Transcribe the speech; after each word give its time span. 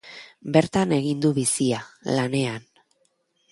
Bertan 0.55 0.95
egin 0.97 1.21
du 1.27 1.31
bizia, 1.37 1.83
lanean. 2.19 2.67